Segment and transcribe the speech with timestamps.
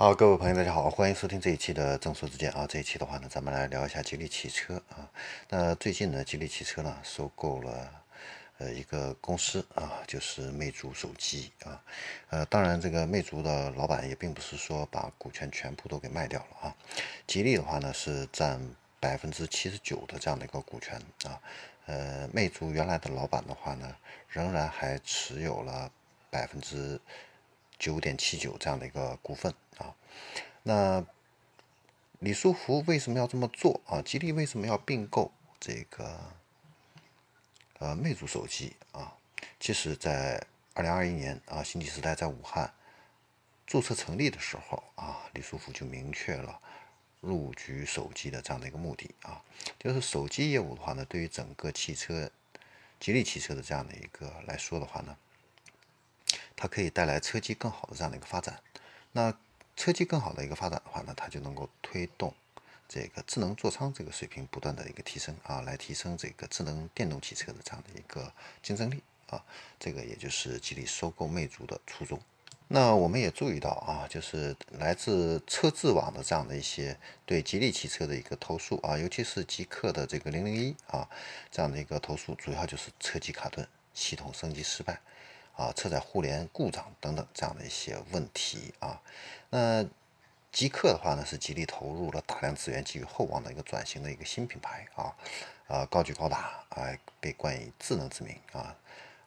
[0.00, 2.64] 好，各位朋友，大家好，欢迎收听这一期的正说之见啊。
[2.68, 5.10] 这一期的话呢，咱们来聊一下吉利汽车啊。
[5.48, 7.90] 那最近呢，吉利汽车呢收购了
[8.58, 11.82] 呃一个公司啊，就是魅族手机啊。
[12.30, 16.76] 呃，当然这个魅族的老板也并不是说把股权全部都给卖掉了啊。
[17.26, 18.60] 吉利的话呢是占
[19.00, 21.40] 百分之七十九的这样的一个股权啊。
[21.86, 23.96] 呃，魅族原来的老板的话呢，
[24.28, 25.90] 仍然还持有了
[26.30, 27.00] 百分之。
[27.78, 29.94] 九点七九这样的一个股份啊，
[30.64, 31.06] 那
[32.18, 34.02] 李书福为什么要这么做啊？
[34.02, 35.30] 吉利为什么要并购
[35.60, 36.18] 这个
[37.78, 39.14] 呃魅族手机啊？
[39.60, 40.44] 其实，在
[40.74, 42.74] 二零二一年啊，星际时代在武汉
[43.64, 46.60] 注册成立的时候啊，李书福就明确了
[47.20, 49.40] 入局手机的这样的一个目的啊，
[49.78, 52.28] 就是手机业务的话呢，对于整个汽车
[52.98, 55.16] 吉利汽车的这样的一个来说的话呢。
[56.58, 58.60] 它可以带来车机更好的这样的一个发展，
[59.12, 59.32] 那
[59.76, 62.34] 车机更好的一个发展的话呢，它就能够推动
[62.88, 69.40] 这个智能座舱这个水平不断的一个提升啊，来提升这个智能电动汽车的这样的一个竞争力啊，
[69.78, 72.20] 这个也就是吉利收购魅族的初衷。
[72.70, 81.08] 那我们也注意到啊，就是来自车智网的这样的一些对吉利汽车的一个投诉啊，尤其是极客的这个零零一啊
[81.50, 85.00] 这样的一个投诉，主要就是车机卡顿、系统升级失败。
[85.58, 89.02] 啊，车载互联故障等等这样的一些问题啊，
[89.50, 89.84] 那
[90.52, 95.12] 极客的话呢，是吉利投入了大量资源、寄予厚望的一个转型的一个新品牌啊，
[95.66, 98.74] 呃，高举高打啊，被冠以智能之名啊。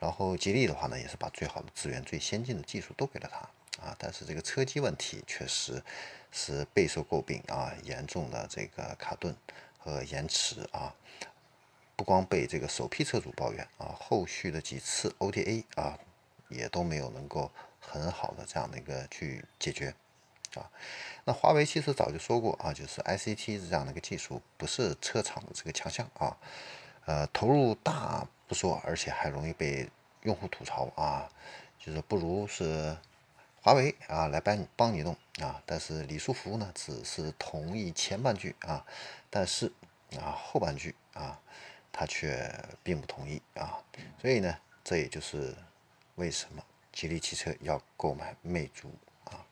[0.00, 3.94] 然后吉利的话呢，也是把最好的资源、最先进的技术都给了它啊。
[3.96, 5.80] 但是这个车机问题确实
[6.32, 9.34] 是备受诟病啊，严重的这个卡顿
[9.78, 10.92] 和延迟啊，
[11.94, 15.96] 不光被这个首批车主抱怨啊，后续的几次 OTA 啊。
[16.48, 19.94] 也都没有能够很好的这样的一个去解决
[20.54, 20.70] 啊。
[21.24, 26.36] 那华为其实早就说过啊，就是 ICT 这样的一个技术不是车厂的这个强项啊。
[27.04, 29.88] 呃，投入大不说，而且还容易被
[30.22, 31.28] 用户吐槽啊，
[31.78, 32.96] 就是不如是
[33.62, 35.62] 华为啊来帮你帮你弄啊。
[35.64, 38.84] 但是李书福呢，只是同意前半句啊，
[39.30, 39.72] 但是
[40.18, 41.40] 啊后半句啊
[41.92, 43.78] 他却并不同意啊。
[44.20, 45.54] 所以呢，这也就是。
[46.16, 46.62] 为什么
[46.92, 48.92] 吉利汽车要购买魅族
[49.24, 49.46] 啊？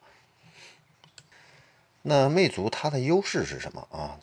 [2.02, 4.18] 那魅族它的优势是什么啊？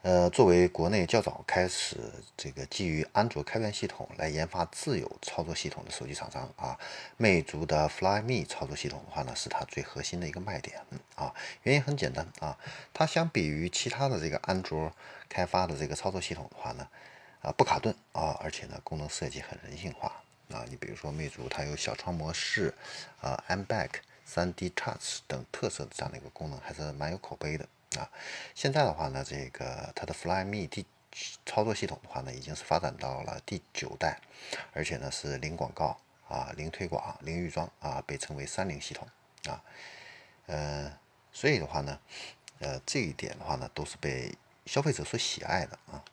[0.00, 1.96] 呃，作为国内较早开始
[2.36, 6.78] 这个基于安卓开源系统来研发自有操作系统的手机厂商啊，
[7.16, 10.82] 魅族的 Flyme 操作系统的话呢，是它最核心的一个卖点
[11.14, 11.34] 啊。
[11.62, 12.58] 原因很简单啊，
[12.92, 14.92] 它相比于其他的这个安卓
[15.28, 16.86] 开发的这个操作系统的话呢，
[17.40, 20.23] 啊不卡顿啊，而且呢功能设计很人性化。
[20.54, 22.72] 啊，你比如说魅族，它有小窗模式，
[23.20, 23.90] 啊，M Back、
[24.28, 28.08] 3D Touch 等特色的这样的一个功能，还是蛮有口碑的啊。
[28.54, 30.86] 现在的话呢，这个它的 Flyme 第
[31.44, 34.20] 操作系统的话呢，已经是发展到了第九代，
[34.72, 35.98] 而且呢是零广告
[36.28, 39.08] 啊、零推广、零预装啊，被称为三零系统
[39.48, 39.60] 啊。
[40.46, 40.96] 呃，
[41.32, 41.98] 所以的话呢，
[42.60, 44.32] 呃，这一点的话呢，都是被
[44.66, 46.04] 消费者所喜爱的啊。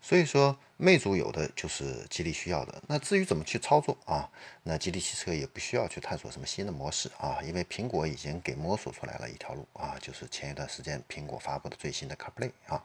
[0.00, 2.82] 所以说，魅族有的就是吉利需要的。
[2.86, 4.30] 那至于怎么去操作啊？
[4.62, 12.82] 那吉利汽车也不需要去探索什么新的模式啊，因为苹果已经给摸索出来了一条路啊，就是前一段时间苹果发布的最新的 CarPlay 啊。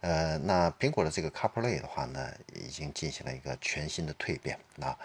[0.00, 4.98] 呃，那苹果的这个 CarPlay 的话呢，已经进行了一个全新的蜕变啊。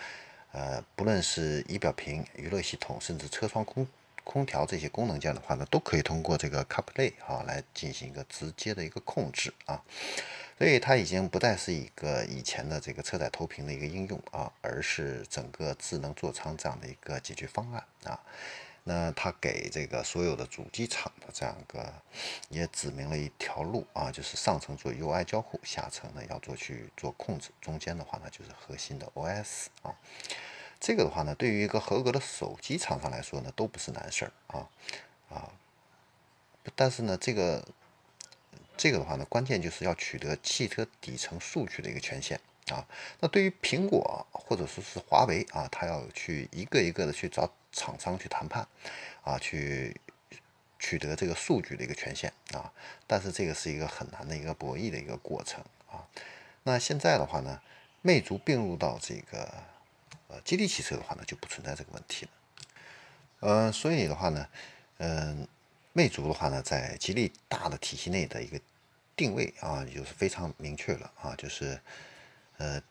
[0.53, 3.85] 呃，不论是仪表屏、娱乐系统，甚至车窗空
[4.23, 9.83] 空调这些功能键的话呢，都可以通过这个 CarPlay 啊来进行一个直接的一个控制啊。
[10.57, 18.17] 所以它已经不再是一个以前的这个车载投屏的一个应用啊，而是整个智能座舱这样的一个解决方案啊。
[18.85, 21.93] 那它给这个所有的主机厂的这样一个
[22.47, 29.93] 也指明了一条路啊，就是上层做 UI 交互，下层呢要做去做控制，中间的话呢就是核心的 OS 啊。
[30.79, 34.69] 这个的话呢，对于一个合格的手机厂商来说呢，都不是难事儿啊
[35.29, 35.51] 啊。
[36.75, 37.67] 但是呢，这个。
[38.77, 42.85] 这个的话呢，关键就是要取得汽车底层数据的一个权限啊。
[43.19, 48.67] 那对于苹果或者说是华为啊，它要去一个一个的去找厂商去谈判
[49.23, 49.99] 啊，去
[50.77, 52.71] 取得这个数据的一个权限啊。
[53.07, 56.05] 但是这个是一个很难的一个博弈的一个过程啊。
[56.63, 57.61] 那现在的话呢，
[58.01, 59.51] 魅族并入到这个
[60.27, 62.31] 呃吉利汽车的话呢，就不存在这个问题了。
[63.39, 64.47] 呃，所以的话呢，
[64.97, 65.47] 嗯。
[65.97, 68.59] 魅族的话呢，在吉利大的体系内的一个
[69.15, 71.79] 定位啊，就是非常明确了啊，就是
[72.57, 72.81] 呃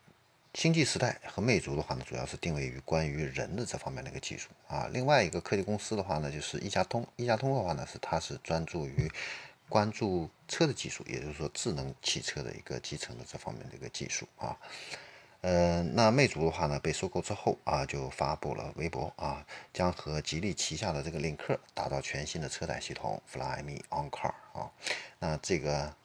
[0.55, 4.89] 星际时代和魅族的话呢，主要是定位于关于人的这方面的一个技术啊。
[4.91, 7.07] 另外一个科技公司的话呢，就是一加通。
[7.15, 9.07] 一加通的话呢，是它是专注于
[9.69, 14.57] 关注车的技术，也就是说智能汽车的一个集成的这方面的一个技术啊。
[15.45, 24.71] 呃，那魅族的话呢，被收购之后啊，就发布了微博啊，将和吉利旗下的这个领克打造全新的车载系统 Flyme On Car 啊。
[25.19, 25.95] 那这个。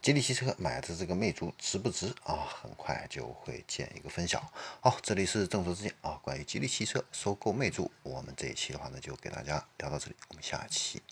[0.00, 2.48] 吉利汽车买的这个魅族值不值啊？
[2.48, 4.40] 很快就会见一个分晓。
[4.80, 11.02] 好，这里是正说之见啊，关于吉利汽车收购魅族，我们这一期的话呢，就给大家聊到这里，我们下期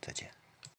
[0.00, 0.37] 再见。